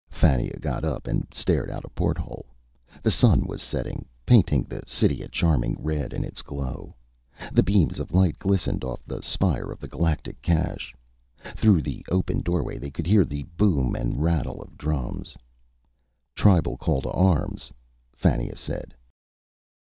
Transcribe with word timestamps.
Fannia 0.09 0.57
got 0.57 0.83
up 0.83 1.05
and 1.05 1.27
stared 1.31 1.69
out 1.69 1.85
a 1.85 1.89
porthole. 1.89 2.47
The 3.03 3.11
sun 3.11 3.45
was 3.45 3.61
setting, 3.61 4.07
painting 4.25 4.63
the 4.63 4.81
city 4.87 5.21
a 5.21 5.27
charming 5.27 5.75
red 5.79 6.11
in 6.11 6.23
its 6.23 6.41
glow. 6.41 6.95
The 7.53 7.61
beams 7.61 7.99
of 7.99 8.11
light 8.11 8.39
glistened 8.39 8.83
off 8.83 9.05
the 9.05 9.21
spire 9.21 9.71
of 9.71 9.79
the 9.79 9.87
Galactic 9.87 10.41
cache. 10.41 10.95
Through 11.55 11.83
the 11.83 12.03
open 12.09 12.41
doorway 12.41 12.79
they 12.79 12.89
could 12.89 13.05
hear 13.05 13.23
the 13.25 13.43
boom 13.57 13.95
and 13.95 14.19
rattle 14.23 14.59
of 14.63 14.75
drums. 14.75 15.37
"Tribal 16.33 16.77
call 16.77 17.03
to 17.03 17.11
arms," 17.11 17.71
Fannia 18.11 18.55
said. 18.57 18.95